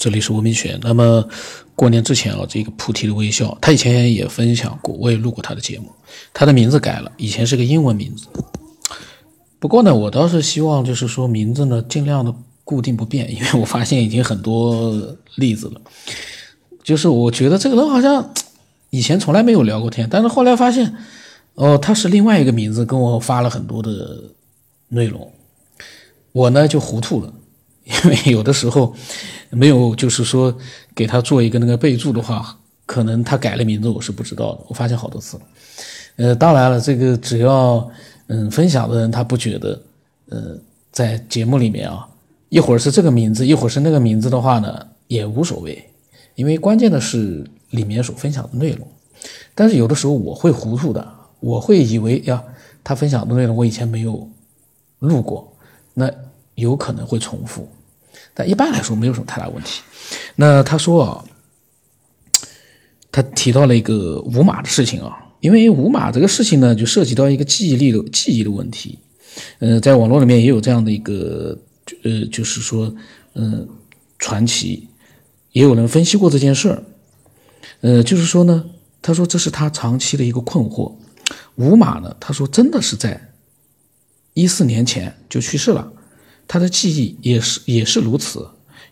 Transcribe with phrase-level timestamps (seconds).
[0.00, 0.78] 这里是文明学。
[0.80, 1.22] 那么
[1.76, 5.92] 过年之前啊，这个菩提的微笑，他以前也分享过，我也录过他的节目。
[6.32, 8.26] 他的名字改了，以前是个英文名字。
[9.58, 12.34] 不过呢，我倒是希望就是说名字呢尽量的
[12.64, 14.96] 固定不变，因为我发现已经很多
[15.34, 15.78] 例子了。
[16.82, 18.32] 就是我觉得这个人好像
[18.88, 20.96] 以前从来没有聊过天，但是后来发现，
[21.56, 24.24] 哦，他是另外一个名字，跟我发了很多的
[24.88, 25.30] 内容，
[26.32, 27.30] 我呢就糊涂了。
[27.84, 28.94] 因为有的时候
[29.50, 30.56] 没有，就是说
[30.94, 32.56] 给他做一个那个备注的话，
[32.86, 34.60] 可能他改了名字，我是不知道的。
[34.68, 35.38] 我发现好多次。
[36.16, 37.90] 呃，当然了，这个只要
[38.26, 39.82] 嗯分享的人他不觉得，
[40.28, 40.58] 呃，
[40.92, 42.06] 在节目里面啊，
[42.48, 45.82] 一会儿是这个名字，一会儿是那个名字的话呢，也无所谓。
[46.34, 48.86] 因为关键的是里面所分享的内容。
[49.54, 51.06] 但是有的时候我会糊涂的，
[51.40, 52.42] 我会以为呀，
[52.84, 54.28] 他分享的内容我以前没有
[55.00, 55.52] 录过，
[55.94, 56.10] 那
[56.54, 57.68] 有可能会重复。
[58.34, 59.82] 但一般来说没有什么太大问题。
[60.36, 61.24] 那他说啊，
[63.12, 68.98] 他提到了一个五马的事情啊，因为五马这个事情呢，就涉及到一个记忆力的记忆的问题。
[69.58, 71.56] 呃，在网络里面也有这样的一个
[72.02, 72.92] 呃，就是说
[73.34, 73.68] 嗯
[74.18, 74.88] 传奇，
[75.52, 76.82] 也有人分析过这件事儿。
[77.80, 78.64] 呃，就是说呢，
[79.00, 80.92] 他说这是他长期的一个困惑。
[81.56, 83.20] 五马呢，他说真的是在
[84.34, 85.92] 一四年前就去世了。
[86.52, 88.44] 他的记忆也是也是如此，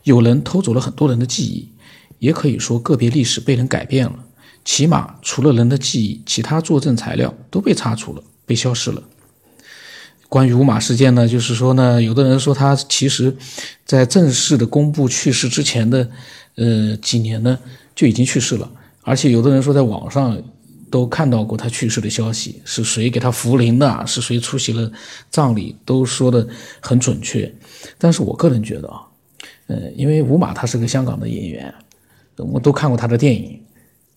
[0.05, 1.69] 有人偷走了很多人的记忆，
[2.21, 4.15] 也可以说个别历史被人改变了。
[4.65, 9.03] 起码除了人的记忆，其他作证材料都被擦除了，被消失了。
[10.29, 13.37] 关于五马事件呢，就是说呢，有的人说他其实，
[13.85, 16.09] 在正式的公布去世之前的，
[16.55, 17.59] 呃几年呢
[17.97, 18.71] 就已经去世了，
[19.03, 20.41] 而且有的人说在网上。
[20.91, 24.07] 都看到过他去世的消息，是谁给他扶灵的？
[24.07, 24.91] 是谁出席了
[25.31, 25.77] 葬礼？
[25.85, 26.47] 都说的
[26.81, 27.53] 很准确。
[27.97, 29.03] 但是我个人觉得啊，
[29.67, 31.73] 呃，因为吴马他是个香港的演员，
[32.37, 33.61] 我都看过他的电影，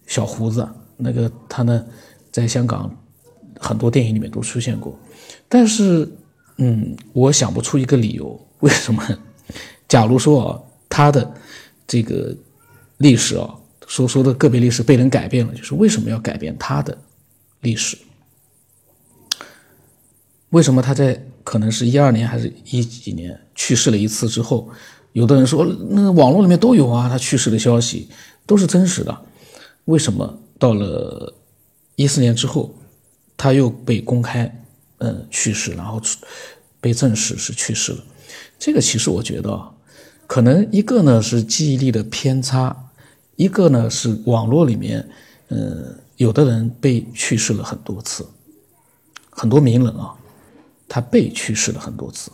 [0.08, 1.86] 小胡子那个他呢，
[2.32, 2.94] 在香港
[3.60, 4.98] 很多电影里面都出现过。
[5.48, 6.10] 但是，
[6.58, 9.04] 嗯，我想不出一个理由，为什么？
[9.88, 10.60] 假如说啊，
[10.90, 11.34] 他的
[11.88, 12.36] 这个
[12.98, 13.56] 历史啊。
[13.92, 16.98] 所说的个别历史被人改变了，就是为什么要改变他的
[17.60, 17.98] 历史？
[20.52, 24.70] 为什么他在可能是一二年还是一几年去世了一次之后，
[25.12, 28.08] 有的人说那网络里面都有啊，他去世的消息
[28.46, 29.26] 都是真实的，
[29.84, 31.34] 为什么到了
[31.98, 32.74] 一四年之后
[33.36, 34.64] 他又被公开
[35.00, 36.02] 嗯去世，然后
[36.80, 38.02] 被证实是去世了？
[38.58, 39.62] 这个其实我觉得
[40.28, 42.88] 可能一个呢是记忆力的偏差。
[43.42, 45.04] 一个呢是网络里面，
[45.48, 48.24] 呃，有的人被去世了很多次，
[49.32, 50.14] 很多名人啊，
[50.88, 52.32] 他被去世了很多次。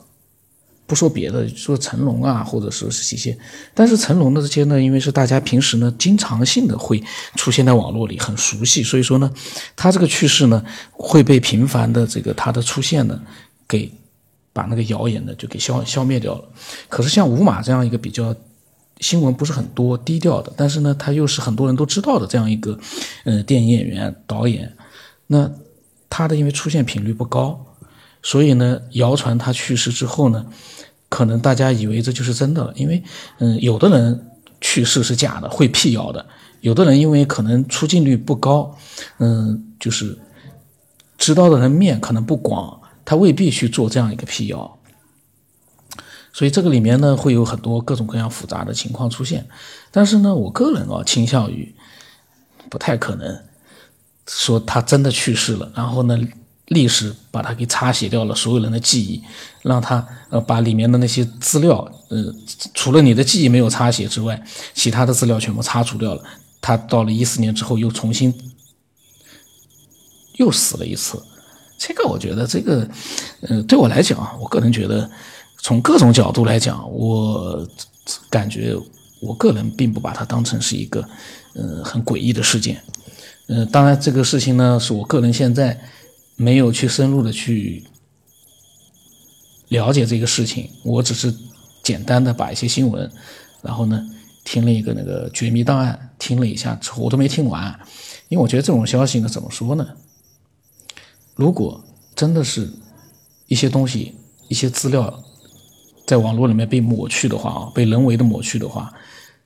[0.85, 3.37] 不说别的，说成龙啊，或者说是一些，
[3.73, 7.01] 但是成龙的这些呢，因为是大家平时呢经常性的会
[7.35, 9.31] 出现在网络里，很熟悉，所以说呢，
[9.77, 13.17] 他这个去世呢会被频繁的这个他的出现呢
[13.65, 13.89] 给
[14.51, 16.43] 把那个谣言呢就给消消灭掉了。
[16.89, 18.35] 可是像吴马这样一个比较。
[18.99, 22.77] 新闻不是很多，低调的，但是呢，他又是很多人都知道的这样一个，
[23.25, 24.75] 呃，电影演员、导演。
[25.27, 25.49] 那
[26.09, 27.65] 他的因为出现频率不高，
[28.23, 30.45] 所以呢，谣传他去世之后呢，
[31.09, 32.73] 可能大家以为这就是真的了。
[32.75, 33.03] 因为，
[33.39, 34.29] 嗯，有的人
[34.61, 36.25] 去世是假的，会辟谣的；
[36.61, 38.75] 有的人因为可能出镜率不高，
[39.19, 40.17] 嗯，就是
[41.17, 44.79] 知道的人面可能不广，他未必去做这样一个辟谣。
[46.37, 49.43] 所以这个里面呢，会有很多各种各样复杂的情况出现，
[49.89, 51.73] 但是呢，我个人啊倾向于
[52.69, 53.41] 不太可能
[54.27, 56.15] 说他真的去世了，然后呢，
[56.67, 59.23] 历史把他给擦写掉了所有人的记忆，
[59.63, 62.31] 让他呃把里面的那些资料，呃，
[62.75, 64.39] 除了你的记忆没有擦写之外，
[64.75, 66.23] 其他的资料全部擦除掉了。
[66.61, 68.31] 他到了一四年之后又重新
[70.35, 71.19] 又死了一次，
[71.79, 72.87] 这个我觉得这个，
[73.41, 75.09] 呃，对我来讲啊，我个人觉得。
[75.67, 77.67] 从各种角度来讲，我
[78.29, 78.73] 感觉
[79.19, 81.05] 我个人并不把它当成是一个，
[81.55, 82.81] 呃，很诡异的事件。
[83.47, 85.77] 呃，当然这个事情呢，是我个人现在
[86.37, 87.83] 没有去深入的去
[89.67, 91.35] 了解这个事情，我只是
[91.83, 93.11] 简单的把一些新闻，
[93.61, 94.01] 然后呢
[94.45, 97.77] 听了一个那个绝密档案，听了一下之后我都没听完，
[98.29, 99.85] 因为我觉得这种消息呢，怎么说呢？
[101.35, 101.83] 如果
[102.15, 102.71] 真的是
[103.47, 104.15] 一些东西、
[104.47, 105.25] 一些资料。
[106.07, 108.91] 在网络里面被抹去的话啊，被人为的抹去的话，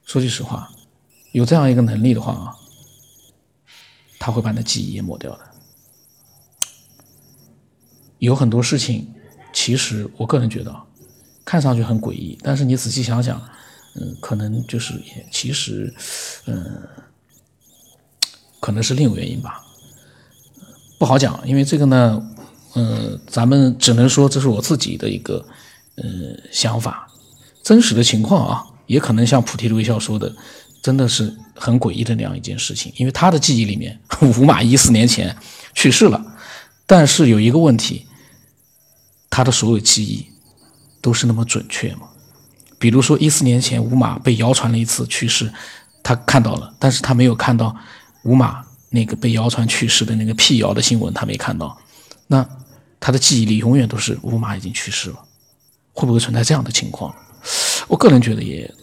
[0.05, 0.69] 说句实话，
[1.31, 2.55] 有这样一个能力的话啊，
[4.19, 5.39] 他会把那记忆也抹掉的。
[8.19, 9.11] 有很多事情，
[9.51, 10.71] 其实我个人觉得，
[11.43, 13.41] 看上去很诡异，但是你仔细想想，
[13.95, 15.91] 嗯，可能就是也其实，
[16.45, 16.87] 嗯，
[18.59, 19.65] 可能是另有原因吧，
[20.99, 22.31] 不好讲，因为这个呢，
[22.75, 25.43] 嗯，咱们只能说这是我自己的一个
[26.01, 26.09] 呃
[26.51, 27.07] 想法，
[27.63, 30.33] 真实的情况啊，也可能像菩提的微笑说的，
[30.81, 35.35] 真的是很诡异的那样一件事情，因为他的记忆里面， 五马一四年前
[35.73, 36.21] 去世了，
[36.85, 38.05] 但是有一个问题，
[39.29, 40.25] 他的所有记忆
[41.01, 42.09] 都是那么准确吗？
[42.79, 45.53] 比如说，一四年前五马被谣传了一次去世，
[46.01, 47.75] 他看到了，但是他没有看到
[48.23, 51.77] 五马那个被谣传去世的那个辟谣的新闻，他没看到。
[52.25, 52.43] 那
[52.99, 55.19] 他的记忆里永远都是五马已经去世了，
[55.93, 57.15] 会不会存在这样的情况？
[57.87, 58.73] 我个人觉得也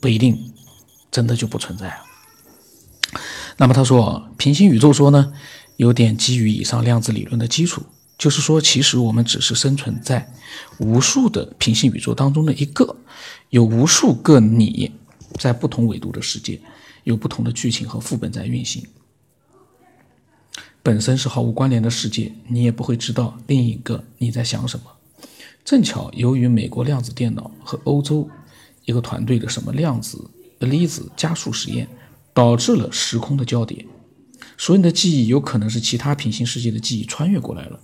[0.00, 0.52] 不一定，
[1.10, 1.98] 真的就不存在啊。
[3.56, 5.32] 那么他说，平行宇宙说呢，
[5.76, 7.82] 有点基于以上量子理论的基础。
[8.16, 10.32] 就是说，其实我们只是生存在
[10.78, 12.96] 无数的平行宇宙当中的一个，
[13.50, 14.90] 有无数个你
[15.38, 16.60] 在不同纬度的世界，
[17.04, 18.84] 有不同的剧情和副本在运行。
[20.82, 24.86] 本身是毫无关联的世界，你也不会知道另一个你在想什么。
[25.68, 28.26] 正巧由于美国量子电脑和欧洲
[28.86, 30.30] 一个团队的什么量子
[30.60, 31.86] 粒子加速实验，
[32.32, 33.84] 导致了时空的交叠，
[34.56, 37.78] 所以你的记忆有可能是其他平行世界的记忆穿越过来了。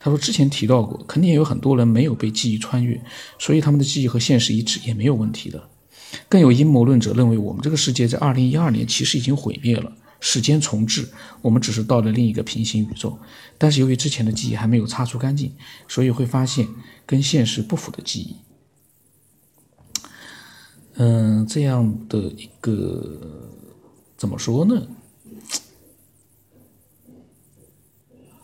[0.00, 2.98] 他说：“之前提到过，肯定也有很多人没有被记忆穿越，
[3.38, 5.68] 所以他们的记忆和现实一致也没有问题的。
[6.30, 11.06] 更有阴谋论者认为，我们这个世界在二零一二年其实已经毁灭了，时间重置，
[11.42, 13.18] 我们只是到了另一个平行宇宙。
[13.58, 15.52] 但是由于之前的记忆还没有擦除干净，
[15.86, 16.66] 所以会发现
[17.06, 18.36] 跟现实不符的记忆。
[20.94, 23.48] 嗯，这样的一个
[24.16, 24.86] 怎么说呢？”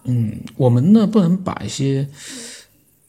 [0.04, 2.08] 嗯，我们呢不能把一些，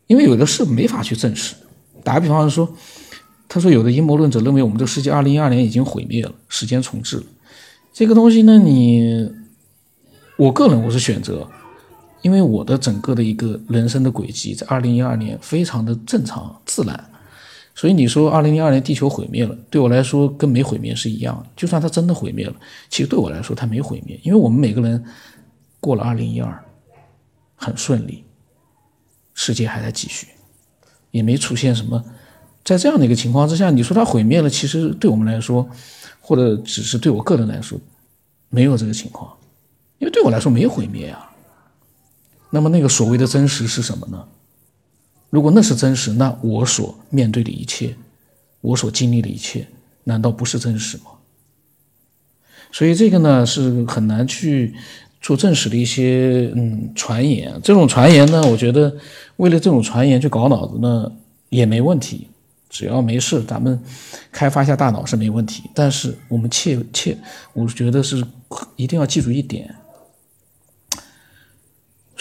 [0.05, 1.55] 因为有的事没法去证实。
[2.03, 2.71] 打个比方说，
[3.49, 7.23] 他说有的阴谋论者认为我们这个世界二零一二年已经毁灭了，时间重置了。
[7.91, 9.31] 这个东西呢，你，
[10.37, 11.49] 我个人我是选择，
[12.23, 17.11] 因为我的整个的一个人生的轨迹在二零一二年非常的正常自然，
[17.75, 21.45] 所以你说二零一二年地球毁灭了，对我来说跟没毁灭是一样。
[21.55, 22.55] 就算它真的毁灭了，
[22.89, 25.03] 其实对我来说它没毁灭，因为我们每个人
[25.79, 26.63] 过了二零一二。
[27.55, 28.25] 很顺利，
[29.33, 30.27] 世界还在继续，
[31.11, 32.03] 也没出现什么。
[32.61, 35.65] 在这样的一个情况之下，你说它毁灭了，其实对我们来说，
[36.19, 37.79] 或者只是对我个人来说，
[38.49, 39.31] 没有这个情况，
[39.97, 41.32] 因为对我来说没有毁灭啊。
[42.53, 44.23] 那么那个所谓的真实是什么呢？
[45.31, 47.95] 如果那是真实，那我所面对的一切，
[48.61, 49.67] 我所经历的一切，
[50.03, 51.05] 难道不是真实吗？
[52.71, 54.75] 所以这个呢是很难去。
[55.25, 58.93] 做证实的一些嗯传言，这种传言呢，我觉得
[59.37, 61.09] 为了这种传言去搞脑子呢
[61.47, 62.27] 也没问题，
[62.69, 63.81] 只要没事，咱们
[64.33, 65.63] 开发一下大脑是没问题。
[65.73, 67.17] 但是我们切切，
[67.53, 68.21] 我觉得是
[68.75, 69.73] 一定要记住一点，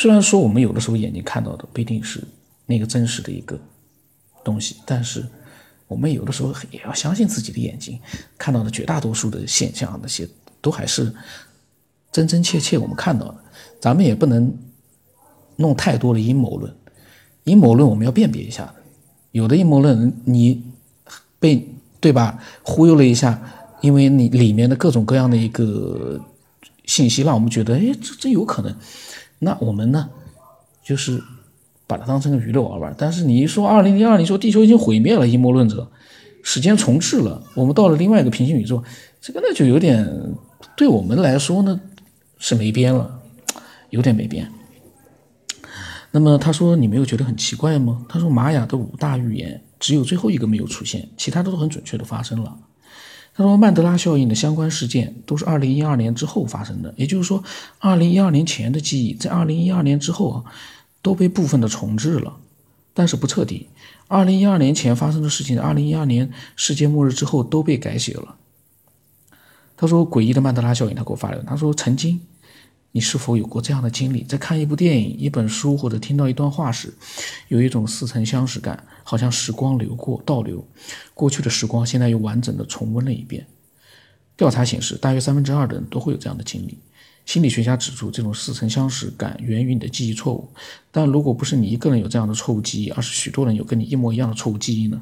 [0.02, 2.20] 虽然说我们有的时候眼睛看到的不一定是
[2.66, 3.56] 那个真实的一个
[4.42, 5.24] 东西，但是
[5.86, 7.96] 我们有的时候也要相信自己的眼睛
[8.36, 10.28] 看到的绝大多数的现象，那些
[10.60, 11.14] 都还是。
[12.10, 13.36] 真真切切我们看到的，
[13.80, 14.52] 咱们也不能
[15.54, 16.74] 弄太多的阴谋论。
[17.44, 18.74] 阴谋论我们要辨别一下，
[19.30, 20.64] 有的阴谋论你
[21.38, 21.64] 被
[22.00, 23.40] 对吧忽悠了一下，
[23.80, 26.20] 因为你里面的各种各样的一个
[26.86, 28.76] 信息，让我们觉得哎这真有可能。
[29.42, 30.08] 那我们呢
[30.82, 31.22] 就是
[31.86, 32.94] 把它当成个娱乐玩玩。
[32.96, 35.90] 但是你一说二零零二，你说地球已经毁灭了，阴谋论者，
[36.42, 38.82] 时间重置了，我们到了另外一个平行宇宙，
[39.20, 40.08] 这个呢就有点
[40.76, 41.80] 对我们来说呢。
[42.44, 43.20] 是没边了，
[43.90, 44.50] 有点没边。
[46.10, 52.56] 那么他说：“你没有觉得很奇怪吗？”他说：“玛雅的五大预言只有最后一个没有出现，其他的都很准确的发生了。”
[53.34, 57.42] 他说：“曼德拉效应的相关事件都是二零一二年之后发生的，也就是说，
[57.78, 60.44] 二零一二年前的记忆在二零一二年之后啊
[61.00, 62.36] 都被部分的重置了，
[62.92, 63.68] 但是不彻底。
[64.08, 68.36] 二零一二年前发生的事情，二零一二年世界末日之后都被改写了。”
[69.78, 72.20] 他说：“诡异的曼德拉效应。”他给我发了，他说：“曾经。”
[72.92, 74.22] 你是否有过这样的经历？
[74.22, 76.92] 在看一部电影、一本书或者听到一段话时，
[77.48, 80.66] 有一种似曾相识感，好像时光流过、倒流，
[81.14, 83.46] 过去的时光现在又完整的重温了一遍。
[84.36, 86.78] 调查显示，大约三分之二的人都会有这样的经历。
[87.24, 90.50] 心理学家指出，这种似曾相识感源于你的记忆错误。
[90.90, 95.00] 但如果不是你一个人有这样的错误记忆，而是许多人有跟你一模一样的错误记忆呢？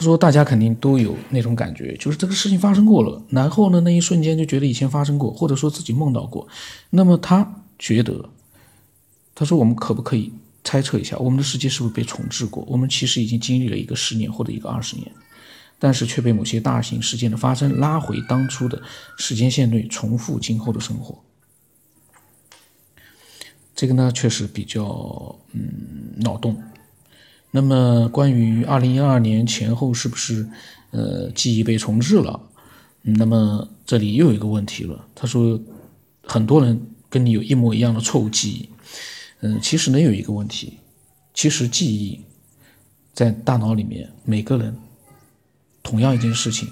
[0.00, 6.48] 他说：“大家肯定都有那种感觉，就是这个事情发生过了，然后呢，那一瞬间就觉得以前发生过，或者说自己梦到过。
[6.88, 8.30] 那么他觉得，
[9.34, 10.32] 他说我们可不可以
[10.64, 12.64] 猜测一下，我们的世界是不是被重置过？
[12.66, 15.12] 我们其实已经经历了一个十年或者一个二十年，
[15.78, 18.80] 但是却被某些大型事件的发生拉回当初的
[19.18, 21.22] 时间线内，重复今后的生活。
[23.76, 26.56] 这个呢，确实比较嗯脑洞。
[27.52, 30.48] 那么，关于二零一二年前后是不是
[30.92, 32.40] 呃记忆被重置了？
[33.02, 35.04] 那么这里又有一个问题了。
[35.14, 35.58] 他说，
[36.22, 38.68] 很多人跟你有一模一样的错误记忆。
[39.40, 40.74] 嗯，其实呢有一个问题，
[41.34, 42.20] 其实记忆
[43.14, 44.76] 在大脑里面，每个人
[45.82, 46.68] 同样一件事情，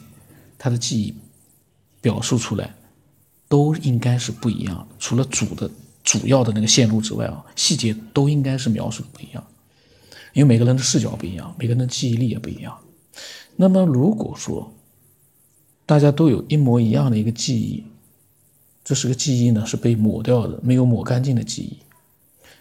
[0.58, 1.14] 他的记忆
[2.00, 2.74] 表述出来
[3.48, 4.86] 都应该是不一样。
[4.98, 5.68] 除了主的
[6.04, 9.44] 主要的那个线路之外啊，细节都应该是描述的不一样。
[10.38, 12.78] 因为每个人的视角不一样，每个人的记忆力也不一样。
[13.56, 14.72] 那么如果说
[15.84, 17.84] 大家都有一模一样的一个记忆，
[18.84, 21.78] 这是个记忆呢，是被抹掉的，没有抹干净的记忆。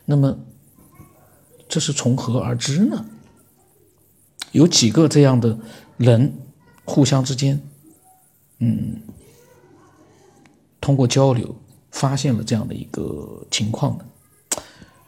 [0.05, 0.39] 那么，
[1.69, 3.05] 这是从何而知呢？
[4.53, 5.55] 有几个这样的
[5.97, 6.33] 人
[6.83, 7.61] 互相之间，
[8.57, 8.99] 嗯，
[10.81, 11.55] 通过交流
[11.91, 14.05] 发现了这样的一个情况的，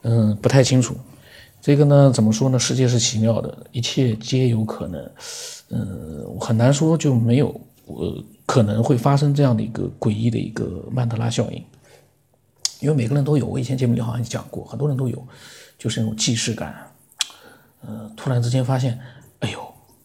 [0.04, 0.96] 嗯，不太清楚。
[1.62, 2.58] 这个呢，怎么说呢？
[2.58, 5.12] 世界是奇妙的，一切皆有可能。
[5.70, 7.50] 嗯，很难说就没有
[7.86, 11.64] 呃可能会发生这样的一个诡异的一个曼德拉效应。
[12.80, 15.22] 因为每个人都有，我以前节目里好像讲过，很多人都有，
[15.78, 16.90] 就是那种既视感，
[17.82, 18.98] 呃，突然之间发现，
[19.40, 19.60] 哎呦，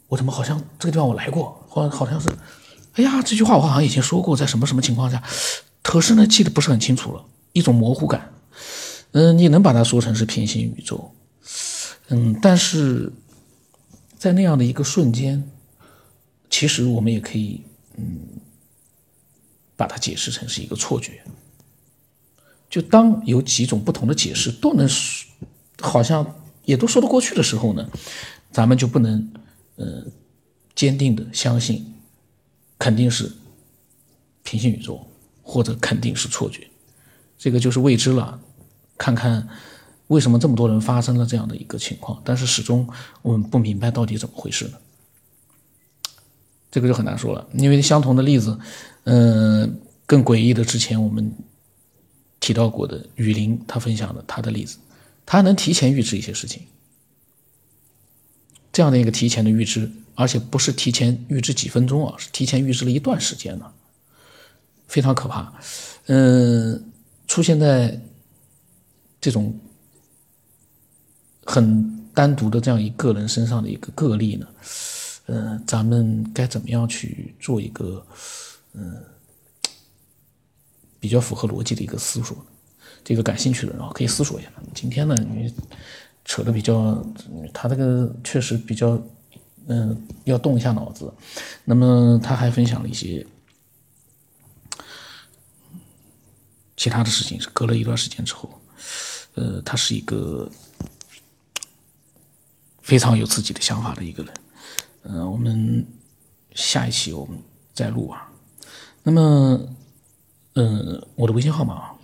[0.08, 2.28] 我怎么好像这个地方我来过，或者好像是，
[2.94, 5.23] 哎呀，这句话我好像以前说过，在什么什么情况下，
[5.82, 8.28] 可是呢记得不是很清楚了，一种模糊感，
[9.12, 11.12] 嗯，你能把它说成是平行宇宙，
[12.08, 13.12] 嗯，但是
[14.18, 15.50] 在那样的一个瞬间，
[16.50, 17.62] 其实我们也可以，
[17.96, 18.20] 嗯，
[19.76, 21.23] 把它解释成是一个错觉。
[22.68, 25.30] 就当有几种不同的解释都能说，
[25.80, 26.34] 好像
[26.64, 27.88] 也都说得过去的时候呢，
[28.50, 29.32] 咱们就不能，
[29.76, 30.04] 呃，
[30.75, 31.94] 坚定的相信，
[32.78, 33.30] 肯定是
[34.42, 35.06] 平行宇宙，
[35.42, 36.68] 或者肯定是错觉，
[37.38, 38.40] 这个就是未知了。
[38.96, 39.49] 看看
[40.08, 42.88] 为什么这么多人发生了这样的一个情况，但是始终
[43.23, 44.78] 我们不明白到底怎么回事呢？
[46.70, 48.58] 这个就很难说了，因为相同的例子，
[49.04, 51.32] 嗯，更诡异的之前我们。
[52.40, 54.76] 提到过的雨林，他分享的他的例子，
[55.25, 56.61] 他能提前预知一些事情，
[58.70, 63.73] 这样的一个提前的预知，而且不是提前预知几分钟啊，是提前预知了一段时间呢，
[64.87, 65.54] 非常可怕。
[66.08, 66.92] 嗯，
[67.26, 67.99] 出现在
[69.23, 69.58] 这种
[71.44, 74.46] 很单独的这样一个人身上的一个个例呢，
[75.26, 78.06] 嗯，咱们该怎么样去做一个
[78.72, 79.02] 嗯？
[81.00, 82.34] 比较符合逻辑的一个思索，
[83.04, 84.48] 这个感兴趣的人啊，可以思索一下。
[84.72, 85.52] 今天呢，你
[86.24, 87.06] 扯的比较，
[87.52, 88.98] 他这个确实比较，
[89.66, 91.12] 嗯，要动一下脑子。
[91.62, 93.26] 那么他还分享了一些
[96.74, 98.48] 其他的事情，是隔了一段时间之后，
[99.34, 100.50] 呃，他是一个
[102.84, 104.32] 非常有自己的想法的一个人。
[105.02, 105.84] 嗯，我们
[106.54, 107.36] 下一期我们
[107.74, 108.30] 再录啊。
[109.02, 109.58] 那么。
[110.56, 111.94] 嗯，我的微信号码啊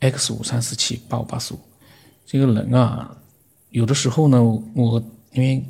[0.00, 1.60] ，x 五三四七八五八四五。
[2.26, 3.16] 这个人啊，
[3.70, 4.38] 有的时候呢，
[4.74, 5.02] 我
[5.32, 5.64] 因为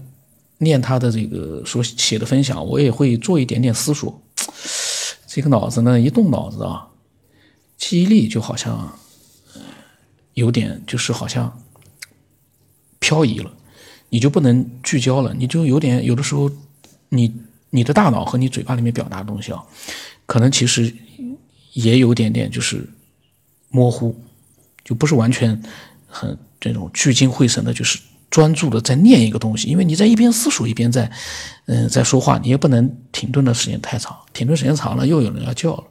[0.58, 4.20] 念他的这个所写的分享，我也会做一点点思索。
[5.28, 6.88] 这个脑子呢，一动脑子啊，
[7.76, 8.98] 记忆力就好像
[10.34, 11.62] 有点，就是好像
[12.98, 13.52] 漂移了，
[14.10, 16.50] 你就不能聚焦了，你就有点有的时候，
[17.08, 17.34] 你
[17.70, 19.64] 你的大脑和你嘴巴里面表达的东西啊，
[20.26, 20.94] 可能其实。
[21.74, 22.84] 也有点点就是
[23.68, 24.12] 模糊，
[24.84, 25.62] 就不是完全
[26.08, 27.96] 很这种聚精会神的，就是
[28.28, 29.68] 专注的在念一个东西。
[29.68, 31.08] 因为你在一边思索一边在，
[31.66, 35.84] 嗯，在说话，你也不能停顿的时间太长，停顿时间长了又有人要叫了。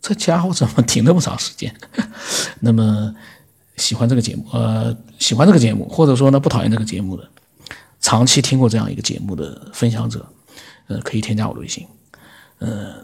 [0.00, 1.72] 这家伙怎么停那么长时间？
[2.60, 3.14] 那么
[3.76, 7.28] 喜欢这个节目，呃，喜欢这个节目，或者说呢不讨厌这个节目的，
[8.02, 10.26] 长期听过这样一个节目的分享者，
[10.88, 11.86] 呃，可以添加我的微信。
[12.58, 13.02] 呃，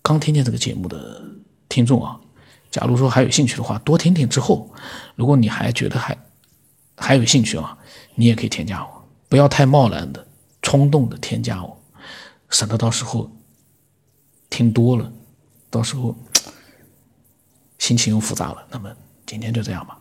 [0.00, 1.20] 刚听见这个节目的。
[1.66, 2.20] 听众啊，
[2.70, 4.72] 假如说还有兴趣的话，多听听之后，
[5.16, 6.16] 如果你还觉得还
[6.96, 7.76] 还有兴趣啊，
[8.14, 10.24] 你也可以添加我，不要太贸然的、
[10.62, 11.82] 冲动的添加我，
[12.48, 13.28] 省得到时候
[14.50, 15.10] 听多了，
[15.68, 16.14] 到时候
[17.78, 18.64] 心情又复杂了。
[18.70, 18.94] 那么
[19.26, 19.98] 今天就这样吧。